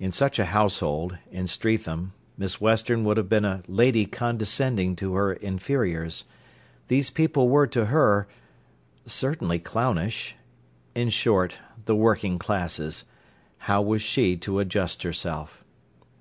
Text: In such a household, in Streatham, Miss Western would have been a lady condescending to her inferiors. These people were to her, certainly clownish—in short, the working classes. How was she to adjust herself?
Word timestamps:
In 0.00 0.10
such 0.10 0.40
a 0.40 0.46
household, 0.46 1.18
in 1.30 1.46
Streatham, 1.46 2.14
Miss 2.36 2.60
Western 2.60 3.04
would 3.04 3.16
have 3.16 3.28
been 3.28 3.44
a 3.44 3.62
lady 3.68 4.04
condescending 4.04 4.96
to 4.96 5.14
her 5.14 5.34
inferiors. 5.34 6.24
These 6.88 7.10
people 7.10 7.48
were 7.48 7.68
to 7.68 7.84
her, 7.84 8.26
certainly 9.06 9.60
clownish—in 9.60 11.10
short, 11.10 11.60
the 11.84 11.94
working 11.94 12.40
classes. 12.40 13.04
How 13.70 13.80
was 13.82 14.02
she 14.02 14.36
to 14.38 14.58
adjust 14.58 15.04
herself? 15.04 15.62